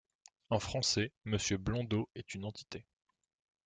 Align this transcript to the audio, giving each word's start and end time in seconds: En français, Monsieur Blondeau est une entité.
En 0.49 0.59
français, 0.59 1.11
Monsieur 1.25 1.57
Blondeau 1.57 2.09
est 2.15 2.33
une 2.33 2.45
entité. 2.45 2.87